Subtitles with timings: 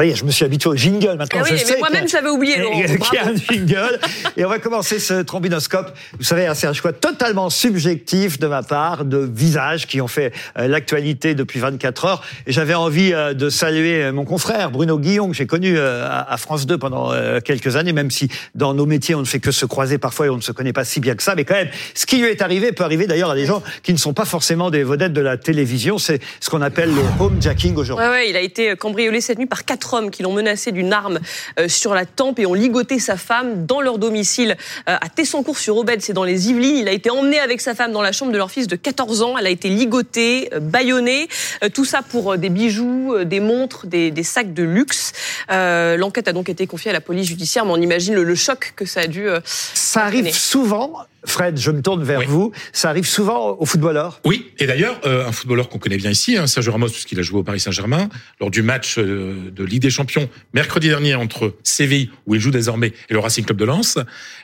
[0.00, 1.42] Ça y est, je me suis habitué au jingle maintenant.
[1.44, 4.00] Ah oui, je mais moi-même, j'avais oublié, qu'il y a un jingle.
[4.38, 5.92] Et on va commencer ce trombinoscope.
[6.16, 10.08] Vous savez, hein, c'est un choix totalement subjectif de ma part, de visages qui ont
[10.08, 12.24] fait euh, l'actualité depuis 24 heures.
[12.46, 16.34] Et j'avais envie euh, de saluer euh, mon confrère Bruno Guillon, que j'ai connu à
[16.38, 17.12] France 2 pendant
[17.44, 20.30] quelques années, même si dans nos métiers, on ne fait que se croiser parfois et
[20.30, 21.34] on ne se connaît pas si bien que ça.
[21.34, 23.92] Mais quand même, ce qui lui est arrivé peut arriver d'ailleurs à des gens qui
[23.92, 25.98] ne sont pas forcément des vedettes de la télévision.
[25.98, 28.06] C'est ce qu'on appelle le homejacking aujourd'hui.
[28.06, 30.92] Ouais, ouais, il a été cambriolé cette nuit par quatre hommes qui l'ont menacé d'une
[30.92, 31.20] arme
[31.58, 34.56] euh, sur la tempe et ont ligoté sa femme dans leur domicile
[34.88, 36.76] euh, à Tessancourt-sur-Aubette, c'est dans les Yvelines.
[36.76, 39.22] Il a été emmené avec sa femme dans la chambre de leur fils de 14
[39.22, 39.36] ans.
[39.38, 41.28] Elle a été ligotée, euh, bâillonnée,
[41.74, 45.12] tout ça pour des bijoux, des montres, des, des sacs de luxe.
[45.50, 48.34] Euh, L'enquête a donc été confiée à la police judiciaire, mais on imagine le, le
[48.34, 49.28] choc que ça a dû.
[49.28, 50.92] euh, Ça arrive souvent,
[51.24, 52.26] Fred, je me tourne vers Oui.
[52.28, 54.20] vous, ça arrive souvent aux footballeurs.
[54.24, 57.22] Oui, et d'ailleurs, euh, un footballeur qu'on connaît bien ici, hein, Sergio Ramos, puisqu'il a
[57.22, 58.08] joué au Paris Saint-Germain,
[58.40, 62.50] lors du match euh, de Ligue des Champions, mercredi dernier, entre Séville, où il joue
[62.50, 63.98] désormais, et le Racing Club de Lens,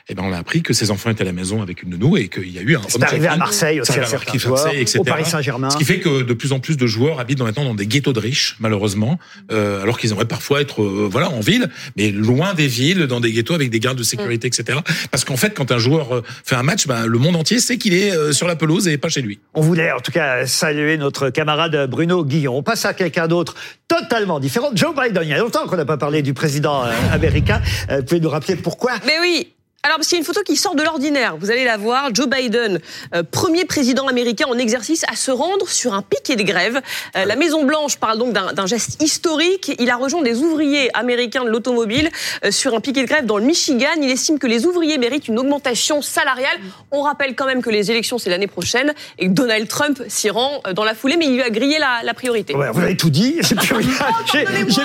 [0.09, 2.17] eh ben, on a appris que ses enfants étaient à la maison avec une nounou
[2.17, 2.81] et qu'il y a eu un...
[2.87, 3.37] C'est arrivé à.
[3.37, 4.99] Marseille aussi à certains Marseille, joueurs, etc.
[4.99, 5.69] au Paris Saint-Germain.
[5.69, 8.13] Ce qui fait que de plus en plus de joueurs habitent maintenant dans des ghettos
[8.13, 9.19] de riches, malheureusement,
[9.51, 13.31] euh, alors qu'ils aimeraient parfois être voilà en ville, mais loin des villes, dans des
[13.31, 14.79] ghettos avec des gardes de sécurité, etc.
[15.11, 17.93] Parce qu'en fait, quand un joueur fait un match, ben, le monde entier sait qu'il
[17.93, 19.39] est euh, sur la pelouse et pas chez lui.
[19.53, 22.57] On voulait en tout cas saluer notre camarade Bruno Guillon.
[22.57, 23.55] On passe à quelqu'un d'autre
[23.87, 24.69] totalement différent.
[24.75, 27.61] Joe Biden, il y a longtemps qu'on n'a pas parlé du président euh, américain.
[27.89, 28.91] Euh, vous pouvez nous rappeler pourquoi?
[29.05, 29.53] Mais oui.
[29.83, 31.37] Alors, parce qu'il y a une photo qui sort de l'ordinaire.
[31.39, 32.09] Vous allez la voir.
[32.13, 32.79] Joe Biden,
[33.15, 36.81] euh, premier président américain en exercice, à se rendre sur un piquet de grève.
[37.15, 39.71] Euh, la Maison Blanche parle donc d'un geste historique.
[39.79, 42.09] Il a rejoint des ouvriers américains de l'automobile
[42.43, 43.87] euh, sur un piquet de grève dans le Michigan.
[44.01, 46.57] Il estime que les ouvriers méritent une augmentation salariale.
[46.91, 50.29] On rappelle quand même que les élections c'est l'année prochaine et que Donald Trump s'y
[50.29, 52.55] rend dans la foulée, mais il lui a grillé la, la priorité.
[52.55, 53.87] Ouais, Vous avez tout dit, j'ai plus rien,
[54.33, 54.43] j'ai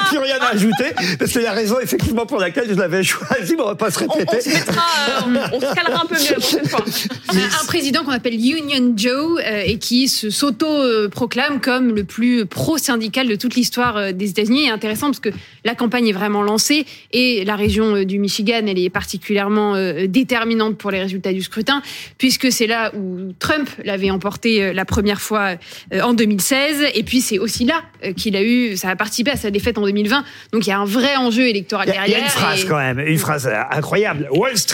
[0.09, 3.56] plus rien à ajouter, parce qu'il y a raison effectivement pour laquelle je l'avais choisi,
[3.56, 4.41] mais on va pas se On, on répéter.
[4.43, 4.51] se
[5.09, 6.84] euh, on se calera un peu mieux la prochaine fois.
[7.62, 13.28] un président qu'on appelle Union Joe euh, et qui se s'auto-proclame comme le plus pro-syndical
[13.28, 14.65] de toute l'histoire euh, des États-Unis.
[14.66, 15.31] Et intéressant parce que
[15.65, 19.75] la campagne est vraiment lancée et la région du Michigan, elle est particulièrement
[20.06, 21.82] déterminante pour les résultats du scrutin
[22.19, 25.53] puisque c'est là où Trump l'avait emporté la première fois
[26.03, 27.82] en 2016 et puis c'est aussi là
[28.16, 30.25] qu'il a eu, ça a participé à sa défaite en 2020.
[30.53, 32.25] Donc il y a un vrai enjeu électoral Il y, a, il y a derrière.
[32.25, 34.28] une phrase et- quand même, une phrase incroyable.
[34.32, 34.72] Wall Street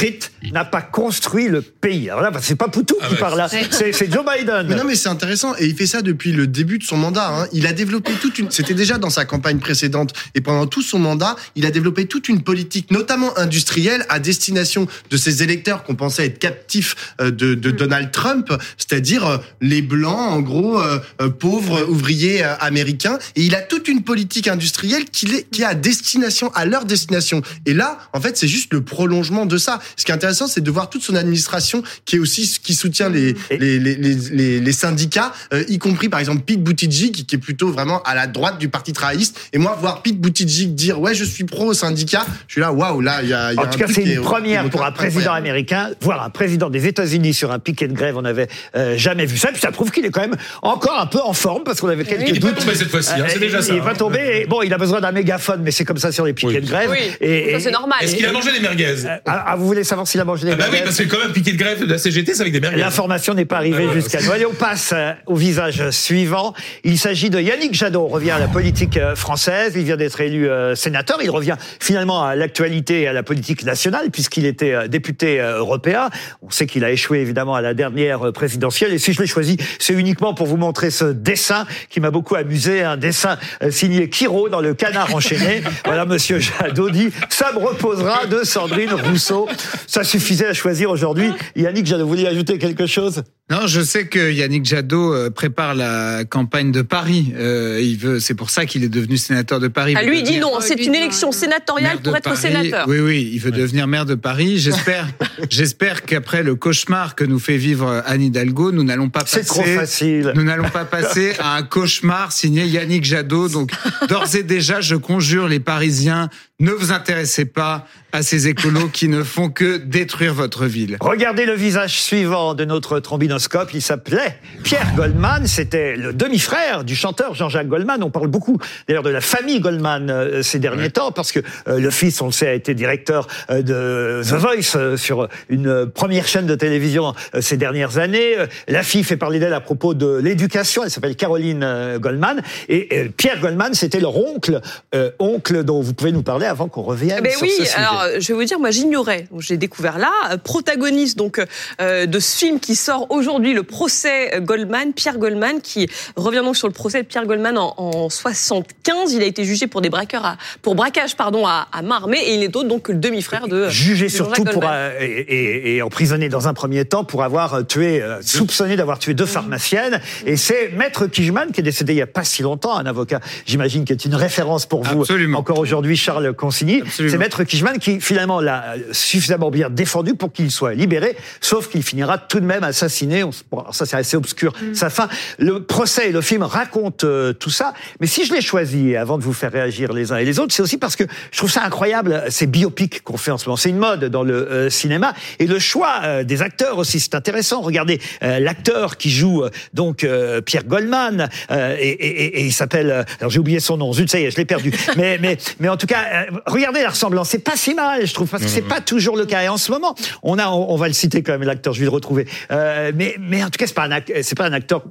[0.53, 2.09] n'a pas construit le pays.
[2.11, 3.21] Alors là, c'est pas Poutou Ah qui ouais.
[3.21, 4.67] parle là, c'est c'est Joe Biden.
[4.69, 7.29] Mais non, mais c'est intéressant et il fait ça depuis le début de son mandat.
[7.29, 7.47] hein.
[7.53, 8.51] Il a développé toute une.
[8.51, 12.29] C'était déjà dans sa campagne précédente et pendant tout son mandat, il a développé toute
[12.29, 17.55] une politique, notamment industrielle, à destination de ses électeurs qu'on pensait être captifs euh, de,
[17.55, 20.99] de Donald Trump, c'est-à-dire euh, les blancs, en gros, euh,
[21.39, 23.19] pauvres ouvriers américains.
[23.37, 26.85] Et il a toute une politique industrielle qui est, qui est à destination, à leur
[26.85, 27.43] destination.
[27.67, 29.81] Et là, en fait, c'est juste le prolongement de ça.
[29.97, 33.09] Ce qui est intéressant, c'est de voir toute son administration qui est aussi qui soutient
[33.09, 37.27] les les, les, les, les, les syndicats, euh, y compris par exemple Pete Buttigieg, qui,
[37.27, 39.39] qui est plutôt vraiment à la droite du parti travailliste.
[39.53, 43.01] Et moi, voir Pete Buttigieg dire ouais, je suis pro syndicat, je suis là, waouh,
[43.01, 44.71] là, il y a, il y a En un tout cas, c'est une première est
[44.71, 45.47] pour un président incroyable.
[45.47, 48.17] américain, voir un président des États-Unis sur un piquet de grève.
[48.17, 49.49] On n'avait euh, jamais vu ça.
[49.53, 52.05] Puis ça prouve qu'il est quand même encore un peu en forme parce qu'on avait
[52.05, 52.59] quelques Il est pas doutes.
[52.61, 53.95] tombé cette fois-ci, hein, c'est Euh, déjà il ça, est pas hein.
[53.95, 54.41] tombé.
[54.43, 56.61] Et bon, il a besoin d'un mégaphone, mais c'est comme ça sur les piquets Oui.
[56.61, 56.91] de grève.
[56.91, 57.99] Oui, Et- c'est normal.
[58.03, 58.95] Est-ce qu'il a mangé des merguez?
[59.27, 61.33] Ah, vous voulez savoir s'il a mangé des Ah bah oui, parce que quand même,
[61.33, 62.79] piqué de grève de la CGT, c'est avec des merguez.
[62.79, 64.31] L'information n'est pas arrivée Ah ouais, jusqu'à nous.
[64.31, 66.55] Allez, on passe euh, au visage suivant.
[66.85, 68.03] Il s'agit de Yannick Jadot.
[68.05, 69.75] On revient à la politique euh, française.
[69.77, 71.19] Il vient d'être élu euh, sénateur.
[71.23, 75.59] Il revient finalement à l'actualité et à la politique nationale puisqu'il était euh, député euh,
[75.59, 76.11] européen.
[76.43, 78.93] On sait qu'il a échoué évidemment à la dernière présidentielle.
[78.93, 82.35] Et si je l'ai choisi, c'est uniquement pour vous montrer ce dessin qui m'a beaucoup
[82.35, 82.83] amusé.
[82.83, 83.39] Un dessin
[83.71, 85.63] signé Kiro dans le Canard enchaîné.
[85.85, 89.49] voilà, Monsieur Jadot dit ça me reposera de Sandrine Rousseau.
[89.87, 91.31] Ça suffisait à choisir aujourd'hui.
[91.57, 95.75] Yannick Jadot, vous vouliez ajouter quelque chose Non, je sais que Yannick Jadot euh, prépare
[95.75, 97.33] la campagne de Paris.
[97.35, 99.95] Euh, il veut, c'est pour ça qu'il est devenu sénateur de Paris.
[99.97, 102.37] Ah, Il lui, il dit non, c'est une élection sénatoriale pour être Paris.
[102.37, 102.87] sénateur.
[102.89, 104.59] Oui, oui, il veut devenir maire de Paris.
[104.69, 105.07] J'espère,
[105.49, 109.61] j'espère qu'après le cauchemar que nous fait vivre Anne Hidalgo, nous n'allons pas C'est trop
[109.63, 109.77] passer.
[109.77, 110.33] facile.
[110.35, 113.49] Nous n'allons pas passer à un cauchemar signé Yannick Jadot.
[113.49, 113.71] Donc,
[114.11, 116.29] d'ores et déjà, je conjure les Parisiens,
[116.61, 120.97] ne vous intéressez pas à ces écolos qui ne font que détruire votre ville.
[121.01, 123.38] Regardez le visage suivant de notre trombinoscope.
[123.75, 125.47] Il s'appelait Pierre Goldman.
[125.47, 128.03] C'était le demi-frère du chanteur Jean-Jacques Goldman.
[128.03, 128.59] On parle beaucoup
[128.89, 132.27] d'ailleurs de la famille Goldman euh, ces derniers temps parce que euh, le fils, on
[132.27, 136.47] le sait, a été directeur euh, de The Voice euh, sur une euh, première chaîne
[136.47, 138.39] de télévision euh, ces dernières années.
[138.39, 140.83] Euh, La fille fait parler d'elle à propos de l'éducation.
[140.85, 142.43] Elle s'appelle Caroline euh, Goldman.
[142.69, 144.61] Et euh, Pierre Goldman, c'était leur oncle,
[144.95, 147.65] euh, oncle dont vous pouvez nous parler avant qu'on revienne Eh ben sur oui, ce
[147.65, 147.77] sujet.
[147.77, 149.27] alors je vais vous dire, moi j'ignorais.
[149.39, 151.41] J'ai découvert là, euh, protagoniste donc
[151.81, 155.87] euh, de ce film qui sort aujourd'hui, le procès Goldman, Pierre Goldman, qui
[156.17, 159.13] revient donc sur le procès de Pierre Goldman en, en 75.
[159.13, 162.19] Il a été jugé pour des braqueurs, à, pour braquage pardon à, à main armée,
[162.19, 165.77] et il autre donc que le demi-frère de jugé de surtout pour euh, et, et-
[165.77, 169.27] et emprisonné dans un premier temps pour avoir euh, tué, euh, soupçonné d'avoir tué deux
[169.27, 170.01] pharmaciennes.
[170.25, 173.21] Et c'est Maître Kijman qui est décédé il y a pas si longtemps, un avocat,
[173.45, 175.41] j'imagine, qui est une référence pour vous Absolument.
[175.41, 176.81] encore aujourd'hui, Charles Consigny.
[176.81, 177.13] Absolument.
[177.13, 181.83] C'est Maître Kijman qui finalement l'a suffisamment bien défendu pour qu'il soit libéré, sauf qu'il
[181.83, 183.18] finira tout de même assassiné.
[183.25, 184.53] On bon, alors ça c'est assez obscur.
[184.75, 185.09] Sa fin.
[185.39, 187.73] Le procès et le film racontent euh, tout ça.
[188.01, 190.55] Mais si je l'ai choisi, avant de vous faire réagir les uns et les autres,
[190.55, 193.57] c'est aussi parce que je trouve ça incroyable ces biopics qu'on fait en ce moment.
[193.57, 197.15] C'est une mode dans le euh, cinéma et le choix euh, des acteurs aussi, c'est
[197.15, 197.61] intéressant.
[197.61, 202.45] Regardez euh, l'acteur qui joue euh, donc euh, Pierre Goldman euh, et, et- et- et
[202.47, 202.91] il s'appelle.
[202.91, 203.93] euh, alors j'ai oublié son nom.
[203.93, 204.73] Zut, ça y est, je l'ai perdu.
[204.97, 207.29] mais mais mais en tout cas, euh, regardez la ressemblance.
[207.31, 209.43] C'est pas si mal, je trouve, parce que c'est pas toujours le cas.
[209.43, 211.73] Et en ce moment, on a, on, on va le citer quand même l'acteur.
[211.75, 212.27] Je vais le retrouver.
[212.51, 213.89] Euh, mais en tout cas, c'est pas
[214.23, 214.85] c'est pas un acteur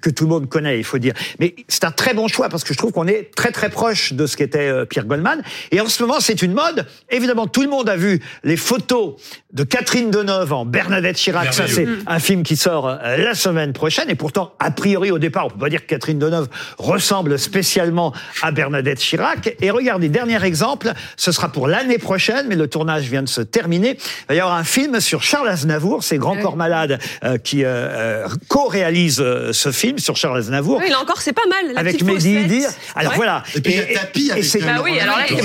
[0.00, 1.14] que tout le monde connaît, il faut dire.
[1.38, 4.12] Mais c'est un très bon choix parce que je trouve qu'on est très très proche
[4.12, 5.42] de ce qu'était euh, Pierre Goldman.
[5.70, 6.86] Et en ce moment, c'est une mode.
[7.10, 9.14] Évidemment, tout le monde a vu les photos
[9.52, 11.52] de Catherine Deneuve en Bernadette Chirac.
[11.54, 14.10] Ça, c'est un film qui sort euh, la semaine prochaine.
[14.10, 16.48] Et pourtant, a priori, au départ, on peut pas dire que Catherine Deneuve
[16.78, 18.12] ressemble spécialement
[18.42, 19.56] à Bernadette Chirac.
[19.60, 23.40] Et regardez, dernier exemple, ce sera pour l'année prochaine, mais le tournage vient de se
[23.40, 23.98] terminer.
[23.98, 26.42] Il va y avoir un film sur Charles Aznavour, c'est Grand Ah oui.
[26.42, 30.78] Corps Malade euh, qui euh, euh, co-réalise euh, ce film sur Charles Aznavour.
[30.82, 31.74] Oui, là encore, c'est pas mal.
[31.74, 32.34] La avec Mehdi.
[32.36, 32.68] Idir.
[32.94, 33.16] Alors Ouais.
[33.16, 33.42] voilà.
[33.54, 35.38] Et puis il y a Tapi avec c'est- euh, Bah oui, alors là, il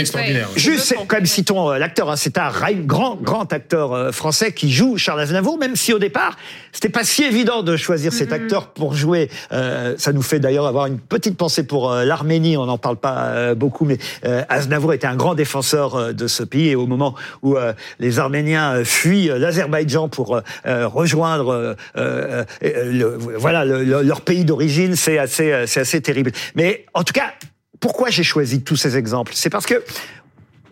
[0.00, 0.58] est.
[0.58, 1.06] Juste, Bluffant.
[1.06, 4.96] comme citons euh, l'acteur, hein, c'est un ra- grand, grand acteur euh, français qui joue
[4.96, 6.36] Charles Aznavour, même si au départ,
[6.72, 9.30] c'était pas si évident de choisir cet acteur pour jouer.
[9.52, 13.54] Euh, ça nous fait d'ailleurs avoir une petite pensée pour l'Arménie, on n'en parle pas
[13.54, 17.56] beaucoup, mais euh, Aznavour était un grand défenseur de ce pays, et au moment où
[17.56, 24.44] euh, les Arméniens fuient l'Azerbaïdjan pour rejoindre euh, euh, le- voilà le- le- leur pays
[24.44, 26.32] d'origine, c'est assez, euh, c'est assez terrible.
[26.54, 27.32] Mais en tout cas,
[27.80, 29.32] pourquoi j'ai choisi tous ces exemples?
[29.34, 29.82] C'est parce que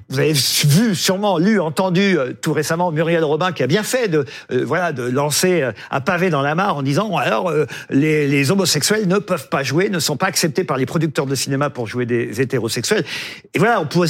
[0.08, 4.08] vous avez vu, sûrement lu, entendu euh, tout récemment Muriel Robin qui a bien fait
[4.08, 7.66] de euh, voilà de lancer euh, un pavé dans la mare en disant alors euh,
[7.90, 11.34] les, les homosexuels ne peuvent pas jouer, ne sont pas acceptés par les producteurs de
[11.34, 13.04] cinéma pour jouer des hétérosexuels.
[13.54, 14.06] Et voilà, on peut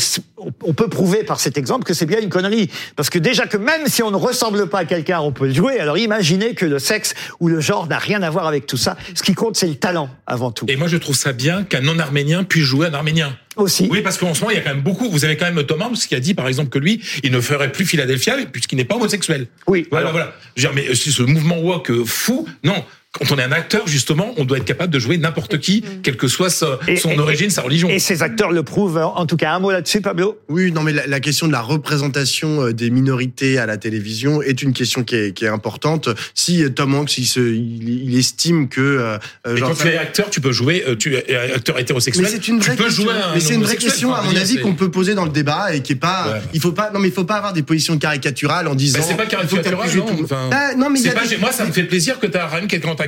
[0.62, 3.56] on peut prouver par cet exemple que c'est bien une connerie parce que déjà que
[3.56, 5.80] même si on ne ressemble pas à quelqu'un, on peut le jouer.
[5.80, 8.96] Alors imaginez que le sexe ou le genre n'a rien à voir avec tout ça.
[9.14, 10.66] Ce qui compte, c'est le talent avant tout.
[10.68, 13.36] Et moi, je trouve ça bien qu'un non-arménien puisse jouer un arménien.
[13.56, 13.88] Aussi.
[13.90, 15.08] Oui, parce qu'en ce moment, il y a quand même beaucoup.
[15.10, 17.40] Vous avez quand même Tom Hanks qui a dit, par exemple, que lui, il ne
[17.40, 19.46] ferait plus Philadelphia puisqu'il n'est pas homosexuel.
[19.66, 19.86] Oui.
[19.90, 20.34] Voilà, Alors- voilà.
[20.56, 22.84] Je veux dire, mais si ce mouvement woke euh, fou, non.
[23.18, 26.16] Quand on est un acteur, justement, on doit être capable de jouer n'importe qui, quelle
[26.16, 27.88] que soit sa- Et- son et- origine, sa religion.
[27.88, 28.98] Et ces acteurs le prouvent.
[28.98, 30.38] En tout cas, un mot là-dessus, Pablo?
[30.48, 34.42] Oui, non, mais la, la question de la représentation euh, des minorités à la télévision
[34.42, 36.08] est une question qui est, qui est importante.
[36.34, 38.80] Si euh, Tom Hanks, il, se, il, il estime que...
[38.80, 42.24] euh, euh, genre, quand tu es acteur, tu peux jouer, euh, tu es acteur hétérosexuel.
[42.26, 43.04] Mais c'est une tu vraie peux question.
[43.04, 45.30] jouer un mais c'est une vraie question, à mon avis, qu'on peut poser dans le
[45.30, 46.32] débat et qui est pas.
[46.32, 46.40] Ouais.
[46.54, 46.90] Il faut pas.
[46.92, 48.98] Non, mais il faut pas avoir des positions caricaturales en disant.
[48.98, 50.24] Bah, c'est pas caricatural, non, tout.
[50.24, 52.36] enfin, Ah, non, mais y a pas, des- moi, ça me fait plaisir que tu
[52.36, 53.00] as Rahim qui est grand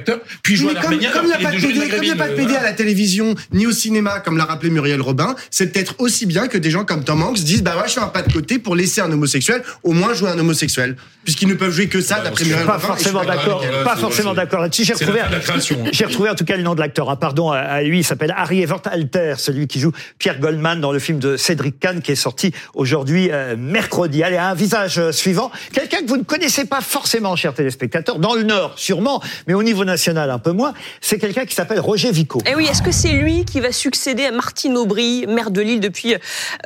[0.43, 2.55] puis jouer un comme comme il n'y a pas de PD, a pas de PD
[2.55, 6.49] à la télévision ni au cinéma, comme l'a rappelé Muriel Robin, c'est peut-être aussi bien
[6.49, 8.59] que des gens comme Tom Hanks disent bah ouais, je fais un pas de côté
[8.59, 12.17] pour laisser un homosexuel au moins jouer un homosexuel, puisqu'ils ne peuvent jouer que ça
[12.17, 12.97] Bah, d'après Muriel Pas Robin.
[12.97, 13.85] suis forcément d'accord elle.
[13.85, 14.85] pas forcément d'accord là-dessus.
[14.85, 15.21] J'ai retrouvé,
[15.93, 17.09] j'ai retrouvé en tout cas le nom de l'acteur.
[17.11, 20.81] Ah, pardon à, à lui, il s'appelle Harry Evert Alter, celui qui joue Pierre Goldman
[20.81, 24.23] dans le film de Cédric Kahn qui est sorti aujourd'hui euh, mercredi.
[24.23, 28.35] Allez, un visage euh, suivant, quelqu'un que vous ne connaissez pas forcément, chers téléspectateurs, dans
[28.35, 30.73] le Nord sûrement, mais au niveau national un peu moins.
[31.01, 32.41] C'est quelqu'un qui s'appelle Roger Vico.
[32.47, 35.81] Et oui, est-ce que c'est lui qui va succéder à Martine Aubry, maire de Lille
[35.81, 36.15] depuis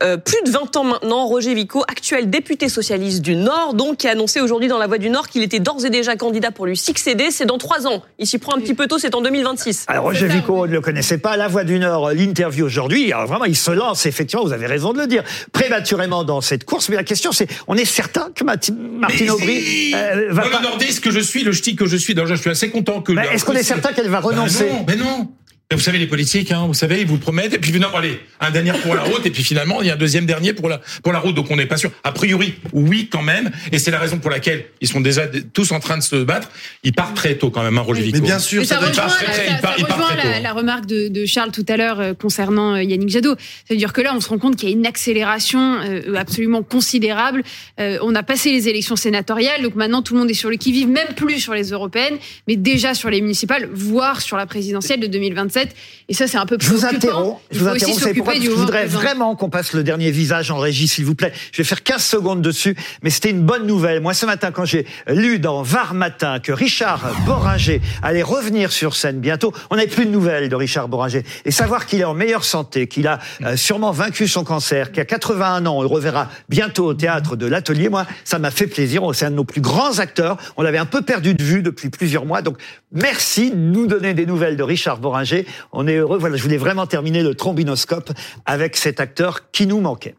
[0.02, 1.26] euh, plus de 20 ans maintenant?
[1.26, 4.98] Roger Vico, actuel député socialiste du Nord, donc qui a annoncé aujourd'hui dans La Voix
[4.98, 7.30] du Nord qu'il était d'ores et déjà candidat pour lui succéder.
[7.30, 8.02] C'est dans trois ans.
[8.18, 9.86] Il s'y prend un petit peu tôt, c'est en 2026.
[9.88, 11.36] Alors Roger Vico, on ne le connaissait pas.
[11.36, 13.12] La Voix du Nord, euh, l'interview aujourd'hui.
[13.12, 16.64] Alors vraiment, il se lance, effectivement, vous avez raison de le dire, prématurément dans cette
[16.64, 16.88] course.
[16.88, 20.58] Mais la question, c'est, on est certain que Martine Aubry si euh, va Moi, pas...
[20.58, 23.00] le nordiste que je suis, le ch'ti que je suis, donc je suis assez content
[23.00, 23.11] que.
[23.14, 25.28] Mais est-ce qu'on est certain qu'elle va renoncer Bah non, mais non.
[25.74, 28.50] Vous savez, les politiques, hein, vous savez, ils vous promettent, et puis non, allez, un
[28.50, 30.80] dernier pour la route, et puis finalement, il y a un deuxième dernier pour la,
[31.02, 31.90] pour la route, donc on n'est pas sûr.
[32.04, 35.72] A priori, oui, quand même, et c'est la raison pour laquelle ils sont déjà tous
[35.72, 36.50] en train de se battre.
[36.84, 38.20] Ils partent très tôt quand même, hein, Roger Mais Vico.
[38.24, 40.42] bien sûr, Mais ça, ça doit être rejoint, très, très- ça- part- rejoint la, tôt.
[40.42, 43.34] la remarque de, de Charles tout à l'heure euh, concernant euh, Yannick Jadot.
[43.66, 47.42] C'est-à-dire que là, on se rend compte qu'il y a une accélération euh, absolument considérable.
[47.78, 50.88] On a passé les élections sénatoriales, donc maintenant tout le monde est sur le qui-vive,
[50.88, 55.06] même plus sur les européennes, mais déjà sur les municipales, voire sur la présidentielle de
[55.06, 55.61] 2027.
[56.08, 57.40] Et ça, c'est un peu Je vous interromps.
[57.50, 58.12] Je vous interromps.
[58.16, 61.32] Pourquoi Je voudrais vraiment qu'on passe le dernier visage en régie, s'il vous plaît.
[61.52, 64.00] Je vais faire 15 secondes dessus, mais c'était une bonne nouvelle.
[64.00, 68.94] Moi, ce matin, quand j'ai lu dans Var Matin que Richard Boringer allait revenir sur
[68.94, 71.22] scène bientôt, on n'avait plus de nouvelles de Richard Boringer.
[71.44, 75.04] Et savoir qu'il est en meilleure santé, qu'il a euh, sûrement vaincu son cancer, qu'à
[75.04, 79.02] 81 ans, on le reverra bientôt au théâtre de l'Atelier, moi, ça m'a fait plaisir.
[79.14, 80.36] C'est un de nos plus grands acteurs.
[80.56, 82.42] On l'avait un peu perdu de vue depuis plusieurs mois.
[82.42, 82.56] Donc,
[82.92, 85.46] merci de nous donner des nouvelles de Richard Boringer.
[85.72, 86.18] On est heureux.
[86.18, 88.10] Voilà, je voulais vraiment terminer le trombinoscope
[88.46, 90.14] avec cet acteur qui nous manquait.